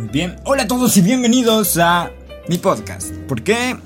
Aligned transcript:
Muy 0.00 0.08
bien, 0.08 0.36
hola 0.46 0.62
a 0.62 0.66
todos 0.66 0.96
y 0.96 1.02
bienvenidos 1.02 1.76
a 1.76 2.10
mi 2.48 2.56
podcast. 2.56 3.12
¿Por 3.28 3.42
qué 3.42 3.76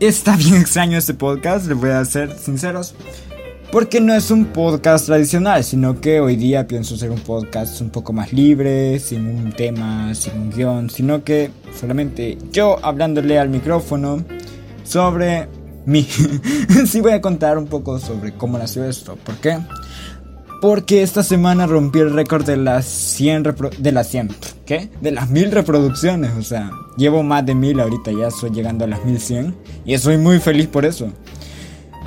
está 0.00 0.34
bien 0.34 0.56
extraño 0.60 0.98
este 0.98 1.14
podcast? 1.14 1.68
Les 1.68 1.78
voy 1.78 1.90
a 1.90 2.04
ser 2.04 2.36
sinceros. 2.36 2.96
Porque 3.70 4.00
no 4.00 4.12
es 4.12 4.32
un 4.32 4.46
podcast 4.46 5.06
tradicional, 5.06 5.62
sino 5.62 6.00
que 6.00 6.18
hoy 6.18 6.34
día 6.34 6.66
pienso 6.66 6.96
hacer 6.96 7.12
un 7.12 7.20
podcast 7.20 7.80
un 7.80 7.90
poco 7.90 8.12
más 8.12 8.32
libre, 8.32 8.98
sin 8.98 9.28
un 9.28 9.52
tema, 9.52 10.12
sin 10.16 10.32
un 10.32 10.50
guion, 10.50 10.90
sino 10.90 11.22
que 11.22 11.52
solamente 11.78 12.36
yo 12.50 12.84
hablándole 12.84 13.38
al 13.38 13.50
micrófono 13.50 14.24
sobre 14.82 15.46
mí. 15.86 16.08
sí 16.86 17.00
voy 17.00 17.12
a 17.12 17.20
contar 17.20 17.56
un 17.56 17.68
poco 17.68 18.00
sobre 18.00 18.32
cómo 18.32 18.58
nació 18.58 18.84
esto. 18.84 19.14
¿Por 19.14 19.36
qué? 19.36 19.60
Porque 20.60 21.02
esta 21.02 21.22
semana 21.22 21.66
rompí 21.66 22.00
el 22.00 22.12
récord 22.12 22.44
de 22.44 22.58
las 22.58 22.84
100 22.84 23.54
de 23.78 23.92
las 23.92 24.08
100, 24.08 24.28
¿qué? 24.66 24.90
De 25.00 25.10
las 25.10 25.30
1000 25.30 25.52
reproducciones, 25.52 26.32
o 26.36 26.42
sea, 26.42 26.70
llevo 26.98 27.22
más 27.22 27.46
de 27.46 27.54
1000 27.54 27.80
ahorita, 27.80 28.12
ya 28.12 28.28
estoy 28.28 28.50
llegando 28.50 28.84
a 28.84 28.88
las 28.88 29.02
1100 29.04 29.54
y 29.86 29.94
estoy 29.94 30.18
muy 30.18 30.38
feliz 30.38 30.66
por 30.66 30.84
eso. 30.84 31.10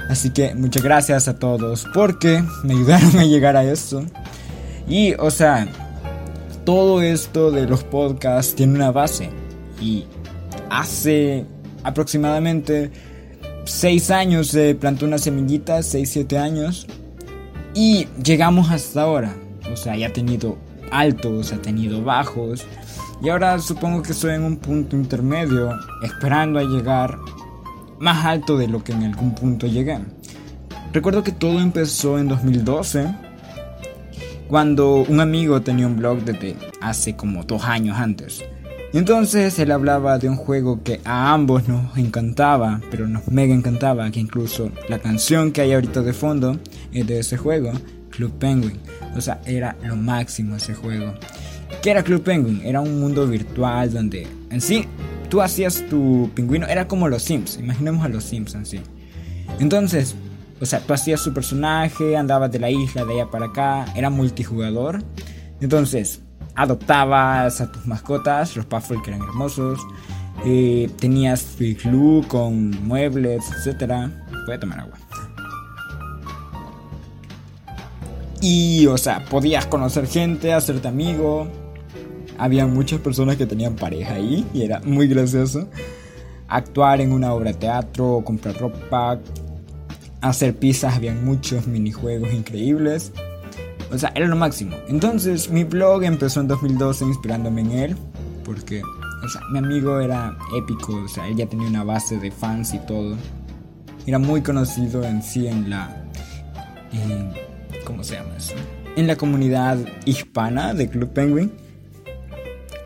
Así 0.07 0.29
que 0.29 0.53
muchas 0.53 0.83
gracias 0.83 1.27
a 1.27 1.39
todos 1.39 1.87
porque 1.95 2.43
me 2.63 2.73
ayudaron 2.73 3.17
a 3.17 3.25
llegar 3.25 3.57
a 3.57 3.63
esto. 3.63 4.05
Y, 4.87 5.13
o 5.15 5.31
sea, 5.31 5.67
todo 6.63 7.01
esto 7.01 7.49
de 7.49 7.65
los 7.65 7.83
podcasts 7.83 8.53
tiene 8.53 8.75
una 8.75 8.91
base 8.91 9.29
y 9.81 10.05
hace 10.69 11.45
aproximadamente 11.83 12.91
6 13.65 14.11
años 14.11 14.47
se 14.47 14.75
plantó 14.75 15.05
una 15.05 15.17
semillita, 15.17 15.81
6, 15.81 16.09
7 16.11 16.37
años 16.37 16.85
y 17.73 18.07
llegamos 18.23 18.71
hasta 18.71 19.01
ahora. 19.01 19.35
O 19.71 19.77
sea, 19.77 19.95
ya 19.95 20.07
ha 20.07 20.13
tenido 20.13 20.57
altos, 20.91 21.53
ha 21.53 21.61
tenido 21.61 22.03
bajos. 22.03 22.65
Y 23.21 23.29
ahora 23.29 23.59
supongo 23.59 24.01
que 24.01 24.11
estoy 24.11 24.35
en 24.35 24.43
un 24.43 24.57
punto 24.57 24.95
intermedio, 24.95 25.71
esperando 26.03 26.59
a 26.59 26.63
llegar 26.63 27.17
más 27.99 28.25
alto 28.25 28.57
de 28.57 28.67
lo 28.67 28.83
que 28.83 28.91
en 28.91 29.03
algún 29.03 29.33
punto 29.33 29.65
llegué. 29.65 29.99
Recuerdo 30.91 31.23
que 31.23 31.31
todo 31.31 31.59
empezó 31.59 32.19
en 32.19 32.27
2012, 32.27 33.15
cuando 34.47 34.97
un 34.97 35.19
amigo 35.19 35.61
tenía 35.61 35.87
un 35.87 35.97
blog 35.97 36.19
desde 36.19 36.55
hace 36.81 37.15
como 37.15 37.43
dos 37.43 37.63
años 37.63 37.97
antes. 37.97 38.43
Entonces 38.93 39.57
él 39.57 39.71
hablaba 39.71 40.19
de 40.19 40.29
un 40.29 40.35
juego 40.35 40.83
que 40.83 41.01
a 41.03 41.33
ambos 41.33 41.67
nos 41.67 41.97
encantaba, 41.97 42.79
pero 42.91 43.07
nos 43.07 43.27
mega 43.27 43.55
encantaba, 43.55 44.11
que 44.11 44.19
incluso 44.19 44.69
la 44.87 44.99
canción 44.99 45.51
que 45.51 45.61
hay 45.61 45.73
ahorita 45.73 46.03
de 46.03 46.13
fondo 46.13 46.59
de 47.01 47.19
ese 47.19 47.37
juego, 47.37 47.71
Club 48.11 48.37
Penguin. 48.37 48.79
O 49.15 49.21
sea, 49.21 49.41
era 49.45 49.75
lo 49.83 49.95
máximo 49.95 50.55
ese 50.55 50.75
juego. 50.75 51.13
¿Qué 51.81 51.91
era 51.91 52.03
Club 52.03 52.23
Penguin? 52.23 52.61
Era 52.63 52.79
un 52.81 52.99
mundo 52.99 53.27
virtual 53.27 53.91
donde 53.91 54.27
en 54.51 54.61
sí 54.61 54.85
tú 55.29 55.41
hacías 55.41 55.83
tu 55.89 56.29
pingüino, 56.35 56.67
era 56.67 56.87
como 56.87 57.07
los 57.07 57.23
Sims, 57.23 57.57
imaginemos 57.57 58.05
a 58.05 58.09
los 58.09 58.23
Sims 58.23 58.53
en 58.53 58.65
sí. 58.67 58.81
Entonces, 59.59 60.15
o 60.61 60.65
sea, 60.65 60.79
tú 60.79 60.93
hacías 60.93 61.19
su 61.21 61.33
personaje, 61.33 62.15
andabas 62.15 62.51
de 62.51 62.59
la 62.59 62.69
isla 62.69 63.03
de 63.03 63.13
allá 63.13 63.31
para 63.31 63.47
acá, 63.47 63.85
era 63.95 64.09
multijugador. 64.09 65.03
Entonces, 65.59 66.21
adoptabas 66.55 67.61
a 67.61 67.71
tus 67.71 67.85
mascotas, 67.85 68.55
los 68.55 68.65
Puffle 68.65 69.01
que 69.03 69.11
eran 69.11 69.23
hermosos. 69.23 69.79
Eh, 70.45 70.89
tenías 70.99 71.43
tu 71.57 71.65
Glue 71.83 72.27
con 72.27 72.69
muebles, 72.87 73.43
etc. 73.65 74.09
Voy 74.45 74.55
a 74.55 74.59
tomar 74.59 74.79
agua. 74.81 74.97
Y, 78.45 78.87
o 78.87 78.97
sea, 78.97 79.23
podías 79.23 79.67
conocer 79.67 80.05
gente, 80.05 80.51
hacerte 80.51 80.89
amigo. 80.89 81.47
Había 82.37 82.67
muchas 82.67 82.99
personas 82.99 83.37
que 83.37 83.45
tenían 83.45 83.77
pareja 83.77 84.15
ahí 84.15 84.45
y 84.53 84.63
era 84.63 84.81
muy 84.81 85.07
gracioso. 85.07 85.69
Actuar 86.49 86.99
en 86.99 87.13
una 87.13 87.33
obra 87.33 87.53
de 87.53 87.59
teatro, 87.59 88.21
comprar 88.25 88.57
ropa, 88.57 89.17
hacer 90.19 90.59
pizzas, 90.59 90.93
había 90.93 91.13
muchos 91.13 91.67
minijuegos 91.67 92.33
increíbles. 92.33 93.13
O 93.93 93.97
sea, 93.97 94.11
era 94.13 94.27
lo 94.27 94.35
máximo. 94.35 94.75
Entonces, 94.89 95.49
mi 95.49 95.63
blog 95.63 96.03
empezó 96.03 96.41
en 96.41 96.49
2012 96.49 97.05
inspirándome 97.05 97.61
en 97.61 97.71
él. 97.71 97.97
Porque, 98.43 98.81
o 99.23 99.29
sea, 99.29 99.39
mi 99.53 99.59
amigo 99.59 100.01
era 100.01 100.37
épico. 100.57 100.95
O 100.95 101.07
sea, 101.07 101.29
él 101.29 101.37
ya 101.37 101.47
tenía 101.47 101.69
una 101.69 101.85
base 101.85 102.19
de 102.19 102.29
fans 102.29 102.73
y 102.73 102.79
todo. 102.79 103.15
Era 104.05 104.19
muy 104.19 104.41
conocido 104.41 105.01
en 105.05 105.23
sí 105.23 105.47
en 105.47 105.69
la. 105.69 106.03
¿Cómo 107.83 108.03
se 108.03 108.15
llama 108.15 108.37
eso? 108.37 108.53
En 108.95 109.07
la 109.07 109.15
comunidad 109.15 109.77
hispana 110.05 110.73
de 110.73 110.89
Club 110.89 111.09
Penguin. 111.13 111.51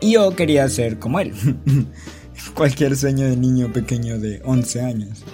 Y 0.00 0.12
yo 0.12 0.34
quería 0.34 0.68
ser 0.68 0.98
como 0.98 1.20
él. 1.20 1.32
Cualquier 2.54 2.96
sueño 2.96 3.26
de 3.26 3.36
niño 3.36 3.72
pequeño 3.72 4.18
de 4.18 4.40
11 4.44 4.80
años. 4.80 5.24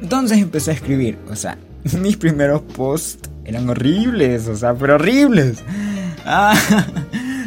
Entonces 0.00 0.38
empecé 0.38 0.72
a 0.72 0.74
escribir. 0.74 1.18
O 1.28 1.36
sea, 1.36 1.58
mis 2.00 2.16
primeros 2.16 2.62
posts 2.62 3.30
eran 3.44 3.68
horribles, 3.68 4.48
o 4.48 4.56
sea, 4.56 4.74
pero 4.74 4.96
horribles. 4.96 5.62
Ah, 6.24 6.54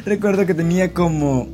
recuerdo 0.06 0.46
que 0.46 0.54
tenía 0.54 0.92
como 0.92 1.48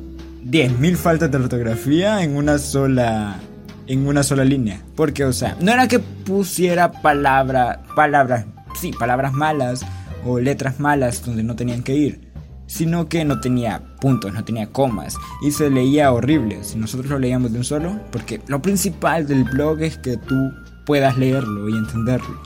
10.000 0.44 0.96
faltas 0.96 1.30
de 1.30 1.38
ortografía 1.38 2.24
en 2.24 2.36
una 2.36 2.58
sola 2.58 3.40
en 3.86 4.08
una 4.08 4.24
sola 4.24 4.44
línea, 4.44 4.82
porque 4.96 5.24
o 5.24 5.32
sea, 5.32 5.56
no 5.60 5.72
era 5.72 5.88
que 5.88 6.00
pusiera 6.00 6.92
palabra, 6.92 7.84
palabras, 7.96 8.46
sí, 8.80 8.92
palabras 8.92 9.34
malas 9.34 9.86
o 10.26 10.40
letras 10.40 10.80
malas 10.80 11.26
donde 11.26 11.44
no 11.44 11.56
tenían 11.56 11.84
que 11.84 11.96
ir, 11.96 12.32
sino 12.68 13.10
que 13.10 13.26
no 13.26 13.40
tenía 13.40 13.82
puntos, 14.00 14.34
no 14.34 14.44
tenía 14.44 14.68
comas 14.68 15.16
y 15.42 15.52
se 15.52 15.70
leía 15.70 16.12
horrible. 16.12 16.64
Si 16.64 16.78
nosotros 16.78 17.10
lo 17.10 17.20
leíamos 17.20 17.52
de 17.52 17.60
un 17.60 17.64
solo, 17.64 18.00
porque 18.12 18.42
lo 18.48 18.62
principal 18.62 19.28
del 19.28 19.44
blog 19.44 19.82
es 19.82 19.98
que 19.98 20.18
tú 20.18 20.52
puedas 20.86 21.18
leerlo 21.18 21.70
y 21.70 21.74
entenderlo. 21.74 22.40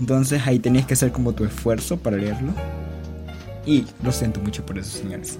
Entonces 0.00 0.46
ahí 0.46 0.58
tenías 0.58 0.86
que 0.86 0.94
hacer 0.94 1.12
como 1.12 1.32
tu 1.32 1.44
esfuerzo 1.44 1.96
para 1.96 2.16
leerlo. 2.16 2.52
Y 3.64 3.84
lo 4.02 4.12
siento 4.12 4.40
mucho 4.40 4.64
por 4.64 4.78
eso, 4.78 4.98
señores. 4.98 5.38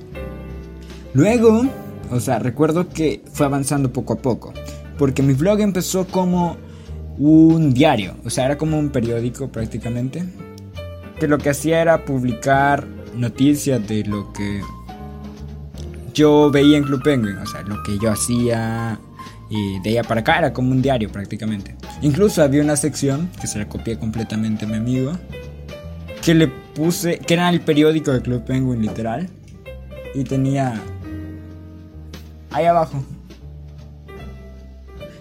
Luego, 1.15 1.65
o 2.11 2.21
sea, 2.21 2.39
recuerdo 2.39 2.89
que 2.89 3.23
fue 3.33 3.47
avanzando 3.47 3.93
poco 3.93 4.15
a 4.15 4.17
poco. 4.17 4.53
Porque 4.99 5.23
mi 5.23 5.35
blog 5.35 5.61
empezó 5.61 6.07
como 6.07 6.57
un 7.19 7.73
diario. 7.73 8.17
O 8.25 8.31
sea, 8.31 8.47
era 8.47 8.59
como 8.59 8.79
un 8.79 8.91
periódico 8.91 9.49
prácticamente. 9.49 10.25
Que 11.19 11.29
lo 11.29 11.39
que 11.39 11.51
hacía 11.51 11.81
era 11.81 12.05
publicar 12.05 12.87
noticias 13.15 13.87
de 13.89 14.05
lo 14.05 14.33
que 14.33 14.61
yo 16.13 16.51
veía 16.51 16.77
en 16.77 16.85
Club 16.85 17.03
Penguin. 17.03 17.37
O 17.37 17.47
sea, 17.47 17.63
lo 17.63 17.83
que 17.83 17.99
yo 17.99 18.11
hacía, 18.11 18.99
y 19.49 19.81
de 19.81 19.91
allá 19.91 20.03
para 20.03 20.21
acá 20.21 20.39
era 20.39 20.53
como 20.53 20.71
un 20.73 20.83
diario 20.83 21.11
prácticamente. 21.11 21.77
Incluso 22.03 22.43
había 22.43 22.63
una 22.63 22.77
sección 22.77 23.31
que 23.41 23.47
se 23.47 23.59
la 23.59 23.69
copié 23.69 23.99
completamente 23.99 24.65
a 24.65 24.69
mi 24.69 24.77
amigo. 24.77 25.13
Que 26.23 26.35
le 26.35 26.49
puse. 26.49 27.19
Que 27.19 27.35
era 27.35 27.49
el 27.49 27.61
periódico 27.61 28.13
de 28.13 28.21
Club 28.21 28.45
Penguin 28.45 28.83
literal. 28.83 29.29
Y 30.15 30.25
tenía. 30.25 30.81
Ahí 32.51 32.65
abajo. 32.65 33.05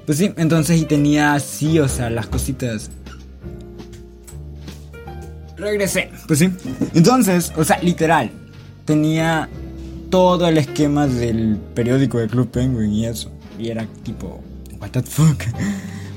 Pues 0.05 0.19
sí, 0.19 0.33
entonces 0.37 0.79
y 0.79 0.85
tenía 0.85 1.33
así, 1.33 1.79
o 1.79 1.87
sea, 1.87 2.09
las 2.09 2.27
cositas. 2.27 2.91
Regresé. 5.65 6.11
Pues 6.27 6.37
sí. 6.37 6.51
Entonces, 6.93 7.51
o 7.55 7.63
sea, 7.63 7.79
literal. 7.79 8.29
Tenía 8.85 9.49
todo 10.11 10.47
el 10.47 10.59
esquema 10.59 11.07
del 11.07 11.57
periódico 11.73 12.19
de 12.19 12.27
Club 12.27 12.51
Penguin 12.51 12.93
y 12.93 13.07
eso. 13.07 13.31
Y 13.57 13.69
era 13.69 13.87
tipo, 14.03 14.43
what 14.79 14.91
the 14.91 15.01
fuck. 15.01 15.41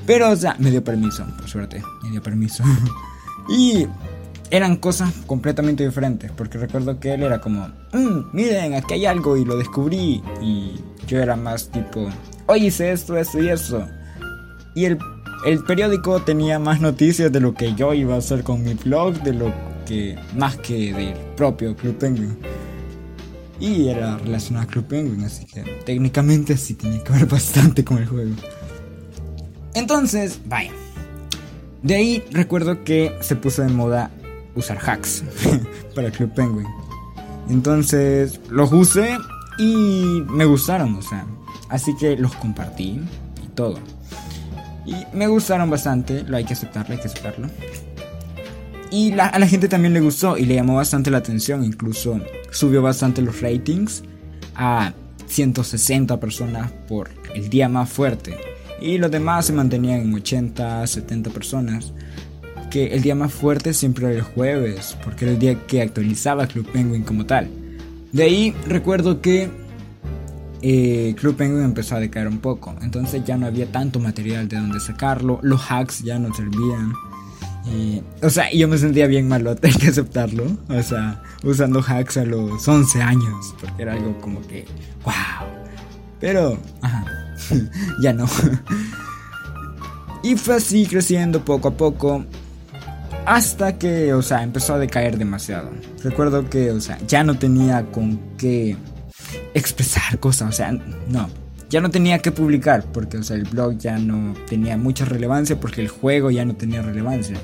Pero, 0.06 0.30
o 0.30 0.36
sea, 0.36 0.54
me 0.58 0.70
dio 0.70 0.84
permiso, 0.84 1.24
por 1.38 1.48
suerte, 1.48 1.82
me 2.02 2.10
dio 2.10 2.22
permiso. 2.22 2.62
y 3.48 3.86
eran 4.50 4.76
cosas 4.76 5.14
completamente 5.26 5.86
diferentes, 5.86 6.30
porque 6.32 6.58
recuerdo 6.58 7.00
que 7.00 7.14
él 7.14 7.22
era 7.22 7.40
como, 7.40 7.68
mmm, 7.94 8.30
miren, 8.34 8.74
aquí 8.74 8.94
hay 8.94 9.06
algo 9.06 9.38
y 9.38 9.46
lo 9.46 9.56
descubrí. 9.56 10.22
Y 10.42 10.74
yo 11.06 11.20
era 11.20 11.36
más 11.36 11.70
tipo, 11.70 12.06
oye, 12.46 12.66
hice 12.66 12.92
esto, 12.92 13.16
esto 13.16 13.42
y 13.42 13.48
eso. 13.48 13.86
Y 14.74 14.84
el, 14.84 14.98
el 15.44 15.62
periódico 15.64 16.20
tenía 16.20 16.58
más 16.58 16.80
noticias 16.80 17.30
de 17.30 17.40
lo 17.40 17.54
que 17.54 17.74
yo 17.74 17.94
iba 17.94 18.14
a 18.14 18.18
hacer 18.18 18.42
con 18.42 18.62
mi 18.64 18.74
blog, 18.74 19.22
de 19.22 19.32
lo 19.32 19.52
que, 19.86 20.18
más 20.36 20.56
que 20.56 20.92
del 20.92 21.14
propio 21.36 21.76
Club 21.76 21.96
Penguin. 21.98 22.36
Y 23.60 23.88
era 23.88 24.18
relacionado 24.18 24.68
a 24.68 24.70
Club 24.70 24.86
Penguin, 24.86 25.24
así 25.24 25.44
que 25.46 25.62
técnicamente 25.84 26.56
sí 26.56 26.74
tenía 26.74 27.02
que 27.02 27.12
ver 27.12 27.26
bastante 27.28 27.84
con 27.84 27.98
el 27.98 28.06
juego. 28.06 28.34
Entonces, 29.74 30.40
vaya. 30.46 30.72
De 31.82 31.94
ahí 31.94 32.24
recuerdo 32.32 32.82
que 32.82 33.14
se 33.20 33.36
puso 33.36 33.62
de 33.62 33.68
moda 33.68 34.10
usar 34.54 34.78
hacks 34.78 35.22
para 35.94 36.10
Club 36.10 36.32
Penguin. 36.34 36.66
Entonces 37.48 38.40
los 38.50 38.72
usé 38.72 39.16
y 39.58 40.22
me 40.28 40.44
gustaron, 40.44 40.96
o 40.96 41.02
sea. 41.02 41.26
Así 41.68 41.94
que 41.96 42.16
los 42.16 42.34
compartí 42.34 43.00
y 43.44 43.48
todo. 43.54 43.78
Y 44.88 45.06
me 45.14 45.26
gustaron 45.26 45.68
bastante, 45.68 46.22
lo 46.22 46.38
hay 46.38 46.44
que 46.44 46.54
aceptarlo, 46.54 46.94
hay 46.94 47.00
que 47.00 47.08
aceptarlo. 47.08 47.46
Y 48.90 49.12
a 49.12 49.38
la 49.38 49.46
gente 49.46 49.68
también 49.68 49.92
le 49.92 50.00
gustó 50.00 50.38
y 50.38 50.46
le 50.46 50.54
llamó 50.54 50.76
bastante 50.76 51.10
la 51.10 51.18
atención, 51.18 51.62
incluso 51.62 52.18
subió 52.50 52.80
bastante 52.80 53.20
los 53.20 53.42
ratings 53.42 54.02
a 54.54 54.94
160 55.26 56.18
personas 56.18 56.72
por 56.88 57.10
el 57.34 57.50
día 57.50 57.68
más 57.68 57.90
fuerte. 57.90 58.38
Y 58.80 58.96
los 58.96 59.10
demás 59.10 59.44
se 59.44 59.52
mantenían 59.52 60.00
en 60.00 60.14
80, 60.14 60.86
70 60.86 61.30
personas. 61.30 61.92
Que 62.70 62.86
el 62.86 63.02
día 63.02 63.14
más 63.14 63.32
fuerte 63.32 63.74
siempre 63.74 64.06
era 64.06 64.16
el 64.16 64.22
jueves, 64.22 64.96
porque 65.04 65.26
era 65.26 65.32
el 65.34 65.38
día 65.38 65.66
que 65.66 65.82
actualizaba 65.82 66.46
Club 66.46 66.70
Penguin 66.72 67.02
como 67.02 67.26
tal. 67.26 67.50
De 68.12 68.22
ahí 68.22 68.54
recuerdo 68.66 69.20
que 69.20 69.50
eh, 70.62 71.14
Club 71.18 71.36
Penguin 71.36 71.64
empezó 71.64 71.96
a 71.96 72.00
decaer 72.00 72.28
un 72.28 72.38
poco. 72.38 72.74
Entonces 72.82 73.22
ya 73.24 73.36
no 73.36 73.46
había 73.46 73.70
tanto 73.70 74.00
material 74.00 74.48
de 74.48 74.56
donde 74.56 74.80
sacarlo. 74.80 75.38
Los 75.42 75.70
hacks 75.70 76.02
ya 76.02 76.18
no 76.18 76.34
servían. 76.34 76.92
o 78.22 78.30
sea, 78.30 78.50
yo 78.52 78.66
me 78.68 78.78
sentía 78.78 79.06
bien 79.06 79.28
malote, 79.28 79.68
hay 79.68 79.74
que 79.74 79.88
aceptarlo. 79.88 80.44
O 80.68 80.82
sea, 80.82 81.22
usando 81.42 81.80
hacks 81.80 82.16
a 82.16 82.24
los 82.24 82.66
11 82.66 83.02
años. 83.02 83.54
Porque 83.60 83.82
era 83.82 83.94
algo 83.94 84.18
como 84.20 84.40
que, 84.42 84.64
wow. 85.04 85.14
Pero, 86.20 86.58
ajá, 86.82 87.04
ya 88.02 88.12
no. 88.12 88.26
y 90.22 90.36
fue 90.36 90.56
así 90.56 90.86
creciendo 90.86 91.44
poco 91.44 91.68
a 91.68 91.76
poco. 91.76 92.24
Hasta 93.24 93.76
que, 93.76 94.14
o 94.14 94.22
sea, 94.22 94.42
empezó 94.42 94.74
a 94.74 94.78
decaer 94.78 95.18
demasiado. 95.18 95.70
Recuerdo 96.02 96.48
que, 96.48 96.70
o 96.70 96.80
sea, 96.80 96.98
ya 97.06 97.22
no 97.24 97.38
tenía 97.38 97.84
con 97.92 98.18
qué 98.38 98.74
expresar 99.54 100.18
cosas, 100.18 100.48
o 100.48 100.52
sea, 100.52 100.72
no. 100.72 101.28
Ya 101.70 101.80
no 101.80 101.90
tenía 101.90 102.18
que 102.20 102.32
publicar 102.32 102.84
porque, 102.92 103.18
o 103.18 103.22
sea, 103.22 103.36
el 103.36 103.44
blog 103.44 103.76
ya 103.76 103.98
no 103.98 104.34
tenía 104.48 104.78
mucha 104.78 105.04
relevancia 105.04 105.60
porque 105.60 105.82
el 105.82 105.88
juego 105.88 106.30
ya 106.30 106.44
no 106.44 106.56
tenía 106.56 106.80
relevancia. 106.80 107.36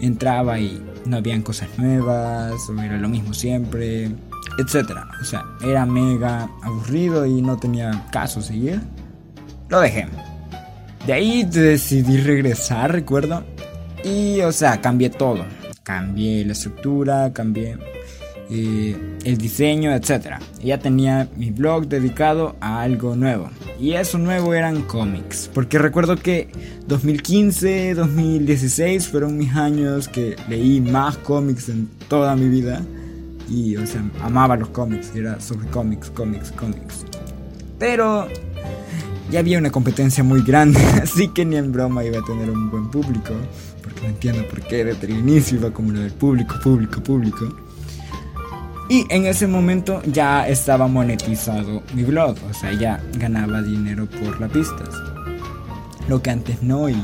Entraba 0.00 0.58
y 0.58 0.82
no 1.06 1.16
habían 1.18 1.42
cosas 1.42 1.68
nuevas 1.76 2.54
o 2.68 2.80
era 2.80 2.98
lo 2.98 3.08
mismo 3.08 3.32
siempre, 3.32 4.10
etcétera. 4.58 5.06
O 5.20 5.24
sea, 5.24 5.44
era 5.62 5.86
mega 5.86 6.50
aburrido 6.62 7.24
y 7.24 7.40
no 7.40 7.56
tenía 7.56 8.04
caso 8.10 8.42
seguir. 8.42 8.80
Lo 9.68 9.80
dejé. 9.80 10.08
De 11.06 11.12
ahí 11.12 11.44
decidí 11.44 12.16
regresar, 12.18 12.90
recuerdo. 12.90 13.44
Y, 14.04 14.40
o 14.40 14.50
sea, 14.50 14.80
cambié 14.80 15.10
todo. 15.10 15.44
Cambié 15.84 16.44
la 16.44 16.52
estructura, 16.52 17.32
cambié 17.32 17.78
eh, 18.54 18.94
el 19.24 19.38
diseño, 19.38 19.94
etc. 19.94 20.36
Ya 20.62 20.78
tenía 20.78 21.26
mi 21.36 21.50
blog 21.50 21.88
dedicado 21.88 22.54
a 22.60 22.82
algo 22.82 23.16
nuevo. 23.16 23.48
Y 23.80 23.92
eso 23.92 24.18
nuevo 24.18 24.52
eran 24.52 24.82
cómics. 24.82 25.50
Porque 25.54 25.78
recuerdo 25.78 26.16
que 26.16 26.48
2015, 26.86 27.94
2016 27.94 29.08
fueron 29.08 29.38
mis 29.38 29.54
años 29.54 30.06
que 30.06 30.36
leí 30.50 30.82
más 30.82 31.16
cómics 31.16 31.70
en 31.70 31.88
toda 32.08 32.36
mi 32.36 32.50
vida. 32.50 32.82
Y, 33.48 33.76
o 33.76 33.86
sea, 33.86 34.04
amaba 34.20 34.56
los 34.58 34.68
cómics. 34.68 35.16
Era 35.16 35.40
sobre 35.40 35.68
cómics, 35.68 36.10
cómics, 36.10 36.52
cómics. 36.52 37.06
Pero 37.78 38.28
ya 39.30 39.40
había 39.40 39.56
una 39.56 39.70
competencia 39.70 40.22
muy 40.22 40.42
grande. 40.42 40.78
Así 41.02 41.28
que 41.28 41.46
ni 41.46 41.56
en 41.56 41.72
broma 41.72 42.04
iba 42.04 42.18
a 42.18 42.24
tener 42.24 42.50
un 42.50 42.70
buen 42.70 42.90
público. 42.90 43.32
Porque 43.82 44.02
no 44.02 44.08
entiendo 44.08 44.46
por 44.46 44.60
qué 44.60 44.84
desde 44.84 45.06
el 45.06 45.20
inicio 45.20 45.56
iba 45.56 45.70
lo 45.70 46.00
del 46.00 46.12
público, 46.12 46.56
público, 46.62 47.02
público. 47.02 47.71
Y 48.88 49.06
en 49.08 49.26
ese 49.26 49.46
momento 49.46 50.02
ya 50.04 50.46
estaba 50.48 50.86
monetizado 50.86 51.82
mi 51.94 52.02
blog, 52.02 52.36
o 52.50 52.54
sea, 52.54 52.72
ya 52.72 53.02
ganaba 53.14 53.62
dinero 53.62 54.06
por 54.06 54.40
las 54.40 54.50
pistas. 54.50 54.88
Lo 56.08 56.20
que 56.20 56.30
antes 56.30 56.62
no 56.62 56.88
y 56.88 56.96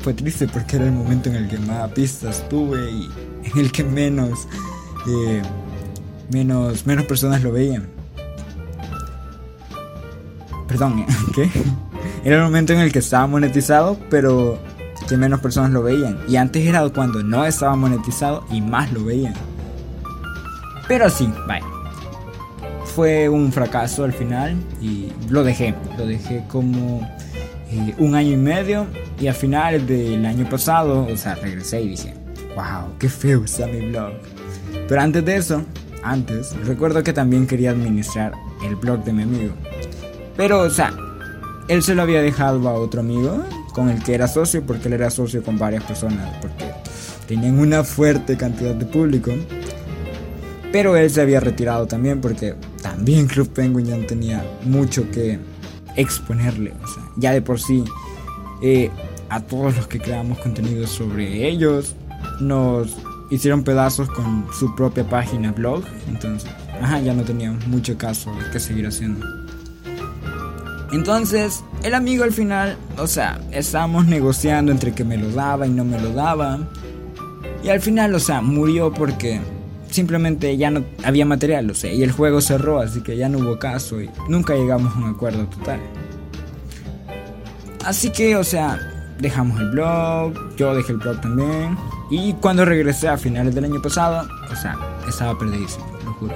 fue 0.00 0.14
triste 0.14 0.48
porque 0.48 0.76
era 0.76 0.86
el 0.86 0.92
momento 0.92 1.28
en 1.28 1.36
el 1.36 1.48
que 1.48 1.58
más 1.58 1.90
pistas 1.92 2.48
tuve 2.48 2.90
y 2.90 3.08
en 3.44 3.58
el 3.58 3.70
que 3.70 3.84
menos, 3.84 4.48
eh, 5.06 5.42
menos, 6.32 6.86
menos 6.86 7.04
personas 7.04 7.42
lo 7.42 7.52
veían. 7.52 7.88
Perdón, 10.66 11.06
¿qué? 11.34 11.50
Era 12.24 12.36
el 12.36 12.42
momento 12.42 12.72
en 12.72 12.80
el 12.80 12.92
que 12.92 12.98
estaba 12.98 13.26
monetizado, 13.26 13.98
pero 14.10 14.58
que 15.08 15.16
menos 15.16 15.40
personas 15.40 15.70
lo 15.70 15.82
veían. 15.82 16.18
Y 16.28 16.36
antes 16.36 16.66
era 16.66 16.86
cuando 16.90 17.22
no 17.22 17.44
estaba 17.44 17.74
monetizado 17.76 18.44
y 18.50 18.60
más 18.60 18.92
lo 18.92 19.04
veían. 19.04 19.34
Pero 20.88 21.08
sí, 21.10 21.30
vaya. 21.46 21.66
Fue 22.96 23.28
un 23.28 23.52
fracaso 23.52 24.02
al 24.04 24.12
final 24.12 24.56
y 24.80 25.12
lo 25.28 25.44
dejé. 25.44 25.74
Lo 25.96 26.06
dejé 26.06 26.42
como 26.48 27.06
eh, 27.70 27.94
un 27.98 28.14
año 28.14 28.32
y 28.32 28.36
medio. 28.36 28.86
Y 29.20 29.28
al 29.28 29.34
final 29.34 29.86
del 29.86 30.24
año 30.24 30.48
pasado, 30.48 31.06
o 31.06 31.16
sea, 31.16 31.34
regresé 31.36 31.82
y 31.82 31.88
dije, 31.90 32.14
wow, 32.56 32.96
qué 32.98 33.08
feo 33.08 33.44
está 33.44 33.66
mi 33.66 33.90
blog. 33.90 34.14
Pero 34.88 35.00
antes 35.00 35.24
de 35.24 35.36
eso, 35.36 35.62
antes, 36.02 36.56
recuerdo 36.64 37.02
que 37.02 37.12
también 37.12 37.46
quería 37.46 37.70
administrar 37.70 38.32
el 38.64 38.74
blog 38.76 39.04
de 39.04 39.12
mi 39.12 39.22
amigo. 39.22 39.52
Pero, 40.36 40.60
o 40.60 40.70
sea, 40.70 40.92
él 41.68 41.82
se 41.82 41.94
lo 41.94 42.02
había 42.02 42.22
dejado 42.22 42.66
a 42.68 42.72
otro 42.72 43.00
amigo 43.00 43.44
con 43.74 43.90
el 43.90 44.02
que 44.02 44.14
era 44.14 44.26
socio, 44.26 44.64
porque 44.64 44.88
él 44.88 44.94
era 44.94 45.10
socio 45.10 45.42
con 45.42 45.58
varias 45.58 45.84
personas, 45.84 46.36
porque 46.40 46.64
tenían 47.26 47.58
una 47.58 47.84
fuerte 47.84 48.36
cantidad 48.36 48.74
de 48.74 48.86
público. 48.86 49.32
Pero 50.72 50.96
él 50.96 51.10
se 51.10 51.22
había 51.22 51.40
retirado 51.40 51.86
también 51.86 52.20
porque 52.20 52.54
también 52.82 53.26
Club 53.26 53.48
Penguin 53.48 53.86
ya 53.86 53.96
no 53.96 54.06
tenía 54.06 54.44
mucho 54.64 55.10
que 55.10 55.38
exponerle. 55.96 56.74
O 56.82 56.86
sea, 56.86 57.02
ya 57.16 57.32
de 57.32 57.42
por 57.42 57.60
sí, 57.60 57.84
eh, 58.62 58.90
a 59.30 59.40
todos 59.40 59.76
los 59.76 59.86
que 59.86 59.98
creamos 59.98 60.38
contenido 60.38 60.86
sobre 60.86 61.48
ellos, 61.48 61.94
nos 62.40 62.96
hicieron 63.30 63.62
pedazos 63.62 64.08
con 64.10 64.46
su 64.52 64.74
propia 64.74 65.08
página 65.08 65.52
blog. 65.52 65.84
Entonces, 66.08 66.50
ajá, 66.80 67.00
ya 67.00 67.14
no 67.14 67.22
teníamos 67.22 67.66
mucho 67.66 67.96
caso 67.96 68.32
que 68.52 68.60
seguir 68.60 68.86
haciendo. 68.86 69.24
Entonces, 70.92 71.62
el 71.82 71.94
amigo 71.94 72.24
al 72.24 72.32
final, 72.32 72.76
o 72.96 73.06
sea, 73.06 73.40
estábamos 73.50 74.06
negociando 74.06 74.72
entre 74.72 74.92
que 74.92 75.04
me 75.04 75.18
lo 75.18 75.30
daba 75.30 75.66
y 75.66 75.70
no 75.70 75.84
me 75.84 76.00
lo 76.00 76.12
daba. 76.12 76.58
Y 77.62 77.68
al 77.68 77.80
final, 77.80 78.14
o 78.14 78.20
sea, 78.20 78.40
murió 78.40 78.92
porque 78.92 79.40
simplemente 79.90 80.56
ya 80.56 80.70
no 80.70 80.84
había 81.04 81.24
material, 81.24 81.70
o 81.70 81.74
sea, 81.74 81.92
y 81.92 82.02
el 82.02 82.12
juego 82.12 82.40
cerró, 82.40 82.80
así 82.80 83.00
que 83.02 83.16
ya 83.16 83.28
no 83.28 83.38
hubo 83.38 83.58
caso 83.58 84.00
y 84.00 84.10
nunca 84.28 84.54
llegamos 84.54 84.94
a 84.94 84.98
un 84.98 85.10
acuerdo 85.10 85.46
total. 85.46 85.80
Así 87.84 88.10
que, 88.10 88.36
o 88.36 88.44
sea, 88.44 88.78
dejamos 89.18 89.60
el 89.60 89.70
blog, 89.70 90.56
yo 90.56 90.74
dejé 90.74 90.92
el 90.92 90.98
blog 90.98 91.20
también, 91.20 91.76
y 92.10 92.32
cuando 92.34 92.64
regresé 92.64 93.08
a 93.08 93.16
finales 93.16 93.54
del 93.54 93.64
año 93.64 93.80
pasado, 93.82 94.28
o 94.50 94.56
sea, 94.56 94.76
estaba 95.08 95.38
perdidísimo, 95.38 95.86
lo 96.04 96.12
juro. 96.14 96.34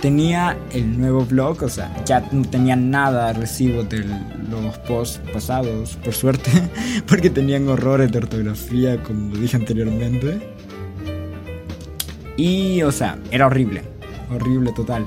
Tenía 0.00 0.56
el 0.70 0.98
nuevo 0.98 1.24
blog, 1.24 1.62
o 1.62 1.68
sea, 1.68 1.90
ya 2.04 2.28
no 2.30 2.44
tenía 2.44 2.76
nada 2.76 3.32
recibo 3.32 3.84
de 3.84 4.04
los 4.50 4.78
posts 4.86 5.20
pasados, 5.32 5.96
por 6.04 6.12
suerte, 6.12 6.50
porque 7.06 7.30
tenían 7.30 7.68
horrores 7.68 8.12
de 8.12 8.18
ortografía, 8.18 9.02
como 9.02 9.34
dije 9.36 9.56
anteriormente. 9.56 10.53
Y, 12.36 12.82
o 12.82 12.92
sea, 12.92 13.18
era 13.30 13.46
horrible. 13.46 13.82
Horrible 14.30 14.72
total. 14.72 15.06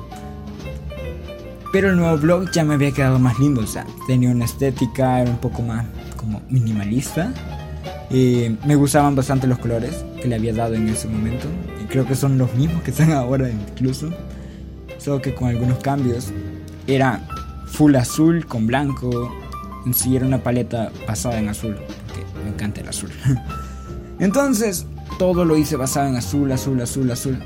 Pero 1.72 1.90
el 1.90 1.98
nuevo 1.98 2.18
blog 2.18 2.52
ya 2.52 2.64
me 2.64 2.76
había 2.76 2.92
quedado 2.92 3.20
más 3.20 3.38
lindo. 3.40 3.62
O 3.62 3.68
sea, 3.68 3.86
tenía 4.08 4.30
una 4.30 4.46
estética, 4.46 5.22
era 5.22 5.30
un 5.30 5.38
poco 5.38 5.62
más 5.62 5.86
como 6.16 6.42
minimalista. 6.50 7.34
Y 8.10 8.56
me 8.66 8.76
gustaban 8.76 9.16
bastante 9.16 9.48
los 9.48 9.60
colores 9.60 10.06
que 10.22 10.28
le 10.28 10.36
había 10.36 10.54
dado 10.54 10.76
en 10.76 10.88
ese 10.88 11.08
momento. 11.08 11.48
Y 11.82 11.86
creo 11.86 12.06
que 12.06 12.16
son 12.16 12.38
los 12.38 12.54
mismos 12.56 12.84
que 12.84 12.92
están 12.92 13.12
ahora 13.14 13.50
incluso. 13.50 14.10
Solo 14.98 15.22
que 15.22 15.34
con 15.34 15.50
algunos 15.50 15.80
cambios. 15.80 16.32
Era 16.88 17.28
full 17.68 17.96
azul 17.96 18.46
con 18.46 18.66
blanco. 18.68 19.36
En 19.86 19.94
sí 19.94 20.16
era 20.16 20.26
una 20.26 20.42
paleta 20.42 20.92
basada 21.06 21.40
en 21.40 21.50
azul. 21.50 21.76
Porque 22.08 22.26
me 22.44 22.50
encanta 22.50 22.80
el 22.82 22.88
azul. 22.88 23.12
Entonces, 24.20 24.88
todo 25.18 25.46
lo 25.46 25.58
hice 25.58 25.76
basado 25.76 26.08
en 26.08 26.16
azul, 26.16 26.52
azul, 26.52 26.82
azul, 26.82 27.12
azul. 27.12 27.38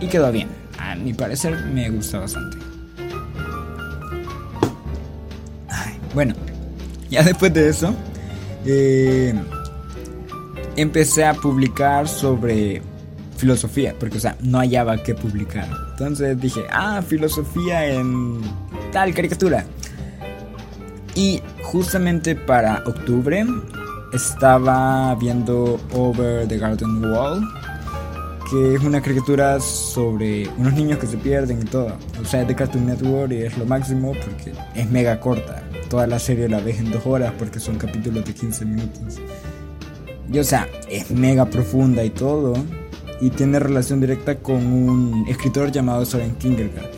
Y 0.00 0.06
quedó 0.08 0.30
bien. 0.32 0.48
A 0.78 0.94
mi 0.94 1.12
parecer 1.12 1.64
me 1.66 1.90
gusta 1.90 2.20
bastante. 2.20 2.58
bueno, 6.14 6.34
ya 7.10 7.22
después 7.24 7.52
de 7.52 7.68
eso, 7.68 7.94
eh, 8.64 9.34
empecé 10.76 11.24
a 11.24 11.34
publicar 11.34 12.08
sobre 12.08 12.82
filosofía, 13.36 13.94
porque, 13.98 14.18
o 14.18 14.20
sea, 14.20 14.36
no 14.40 14.58
hallaba 14.58 15.02
qué 15.02 15.14
publicar. 15.14 15.68
Entonces 15.90 16.40
dije, 16.40 16.64
ah, 16.70 17.02
filosofía 17.06 17.86
en 17.86 18.40
tal 18.92 19.12
caricatura. 19.12 19.64
Y 21.14 21.42
justamente 21.62 22.34
para 22.34 22.82
octubre 22.86 23.44
estaba 24.14 25.14
viendo 25.16 25.78
Over 25.92 26.46
the 26.46 26.56
Garden 26.56 27.04
Wall, 27.04 27.42
que 28.48 28.74
es 28.74 28.82
una 28.82 29.00
caricatura 29.00 29.58
sobre 29.58 30.48
unos 30.56 30.72
niños 30.74 30.98
que 30.98 31.06
se 31.06 31.16
pierden 31.16 31.62
y 31.62 31.64
todo. 31.64 31.96
O 32.22 32.24
sea, 32.24 32.42
es 32.42 32.48
de 32.48 32.54
Cartoon 32.54 32.86
Network 32.86 33.32
y 33.32 33.42
es 33.42 33.58
lo 33.58 33.66
máximo 33.66 34.12
porque 34.12 34.52
es 34.74 34.90
mega 34.90 35.18
corta. 35.18 35.64
Toda 35.90 36.06
la 36.06 36.18
serie 36.18 36.48
la 36.48 36.60
ves 36.60 36.78
en 36.78 36.92
dos 36.92 37.04
horas 37.06 37.32
porque 37.38 37.58
son 37.58 37.76
capítulos 37.76 38.24
de 38.24 38.32
15 38.32 38.64
minutos. 38.64 39.18
Y 40.32 40.38
o 40.38 40.44
sea, 40.44 40.68
es 40.88 41.10
mega 41.10 41.44
profunda 41.46 42.04
y 42.04 42.10
todo. 42.10 42.54
Y 43.20 43.30
tiene 43.30 43.58
relación 43.58 44.00
directa 44.00 44.36
con 44.36 44.64
un 44.64 45.26
escritor 45.28 45.72
llamado 45.72 46.04
Soren 46.04 46.34
Kierkegaard. 46.36 46.90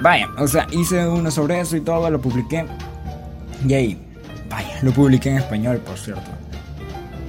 vaya, 0.00 0.28
o 0.38 0.46
sea, 0.46 0.66
hice 0.70 1.06
uno 1.08 1.30
sobre 1.30 1.60
eso 1.60 1.76
y 1.76 1.80
todo, 1.80 2.08
lo 2.08 2.20
publiqué. 2.20 2.66
Y 3.66 3.72
ahí, 3.72 4.03
vaya, 4.54 4.78
lo 4.82 4.92
publiqué 4.92 5.30
en 5.30 5.38
español, 5.38 5.78
por 5.78 5.98
cierto. 5.98 6.30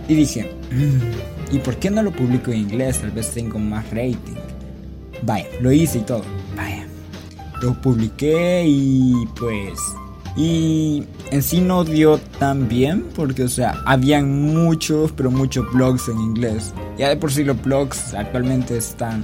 Y 0.08 0.14
dije, 0.14 0.52
mm, 0.72 1.56
¿y 1.56 1.60
por 1.60 1.78
qué 1.78 1.90
no 1.90 2.04
lo 2.04 2.12
publico 2.12 2.52
en 2.52 2.60
inglés? 2.60 3.00
Tal 3.02 3.12
vez 3.12 3.32
tengo 3.32 3.58
más 3.58 3.84
rating. 3.90 4.38
Vaya, 5.24 5.48
lo 5.60 5.72
hice 5.72 6.00
y 6.00 6.02
todo. 6.02 6.24
Vaya, 6.56 6.86
lo 7.62 7.82
publiqué 7.82 8.64
y 8.68 9.26
pues 9.40 9.80
y 10.38 11.06
en 11.32 11.42
sí 11.42 11.62
no 11.62 11.86
dio 11.86 12.18
tan 12.40 12.68
bien 12.68 13.06
porque, 13.16 13.46
o 13.46 13.50
sea, 13.50 13.74
habían 13.86 14.30
muchos, 14.54 15.12
pero 15.14 15.32
muchos 15.32 15.66
blogs 15.74 16.10
en 16.10 16.20
inglés. 16.20 16.74
Ya 16.98 17.10
de 17.10 17.16
por 17.16 17.32
sí 17.32 17.44
los 17.44 17.60
blogs 17.60 18.14
actualmente 18.14 18.78
están 18.78 19.24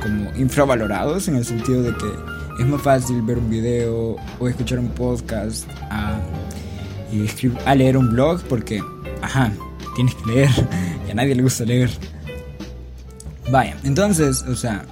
como 0.00 0.30
infravalorados 0.36 1.28
en 1.28 1.36
el 1.36 1.44
sentido 1.44 1.82
de 1.82 1.92
que 1.96 2.62
es 2.62 2.66
más 2.66 2.80
fácil 2.80 3.20
ver 3.22 3.38
un 3.38 3.50
video 3.50 4.16
o 4.38 4.48
escuchar 4.48 4.78
un 4.78 4.88
podcast 4.88 5.68
a, 5.90 6.18
y 7.12 7.26
a 7.64 7.74
leer 7.74 7.96
un 7.96 8.10
blog 8.12 8.42
porque, 8.42 8.82
ajá, 9.22 9.52
tienes 9.94 10.14
que 10.14 10.26
leer 10.26 10.50
y 11.08 11.10
a 11.10 11.14
nadie 11.14 11.34
le 11.34 11.42
gusta 11.42 11.64
leer. 11.64 11.90
Vaya, 13.50 13.76
entonces, 13.84 14.42
o 14.42 14.56
sea, 14.56 14.84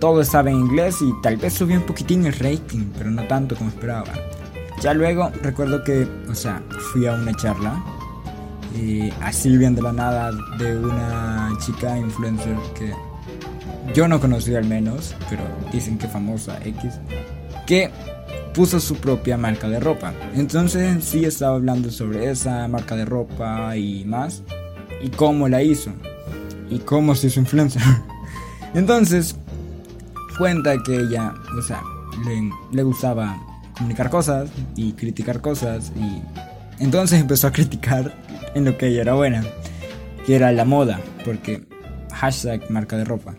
todo 0.00 0.20
estaba 0.20 0.50
en 0.50 0.56
inglés 0.56 0.96
y 1.00 1.12
tal 1.22 1.36
vez 1.36 1.54
subió 1.54 1.76
un 1.76 1.86
poquitín 1.86 2.26
el 2.26 2.32
rating, 2.34 2.90
pero 2.98 3.10
no 3.10 3.22
tanto 3.24 3.56
como 3.56 3.70
esperaba. 3.70 4.12
Ya 4.82 4.92
luego 4.92 5.30
recuerdo 5.42 5.82
que, 5.84 6.06
o 6.28 6.34
sea, 6.34 6.62
fui 6.92 7.06
a 7.06 7.12
una 7.12 7.32
charla 7.34 7.82
y 8.76 9.10
así 9.22 9.56
bien 9.56 9.74
de 9.74 9.82
la 9.82 9.92
nada 9.92 10.32
de 10.58 10.76
una 10.76 11.50
chica 11.64 11.96
influencer 11.96 12.56
que 12.76 12.92
yo 13.94 14.08
no 14.08 14.20
conocía 14.20 14.58
al 14.58 14.66
menos, 14.66 15.14
pero 15.30 15.42
dicen 15.72 15.96
que 15.96 16.08
famosa 16.08 16.58
X, 16.64 16.94
que 17.66 17.90
puso 18.54 18.80
su 18.80 18.96
propia 18.96 19.36
marca 19.36 19.68
de 19.68 19.80
ropa. 19.80 20.14
Entonces 20.34 21.04
sí 21.04 21.24
estaba 21.24 21.56
hablando 21.56 21.90
sobre 21.90 22.30
esa 22.30 22.66
marca 22.68 22.96
de 22.96 23.04
ropa 23.04 23.76
y 23.76 24.04
más, 24.04 24.42
y 25.02 25.10
cómo 25.10 25.48
la 25.48 25.62
hizo, 25.62 25.90
y 26.70 26.78
cómo 26.78 27.14
se 27.14 27.26
hizo 27.26 27.40
influencer. 27.40 27.82
Entonces 28.74 29.36
cuenta 30.38 30.82
que 30.82 30.96
ella, 30.96 31.34
o 31.58 31.62
sea, 31.62 31.82
le, 32.24 32.50
le 32.72 32.82
gustaba 32.82 33.36
comunicar 33.76 34.08
cosas 34.08 34.50
y 34.76 34.92
criticar 34.92 35.40
cosas 35.40 35.92
y 35.96 36.22
entonces 36.82 37.20
empezó 37.20 37.48
a 37.48 37.52
criticar 37.52 38.14
en 38.54 38.64
lo 38.64 38.76
que 38.76 38.88
ella 38.88 39.02
era 39.02 39.14
buena, 39.14 39.44
que 40.26 40.34
era 40.36 40.52
la 40.52 40.64
moda, 40.64 41.00
porque 41.24 41.64
hashtag 42.12 42.68
marca 42.70 42.96
de 42.96 43.04
ropa. 43.04 43.34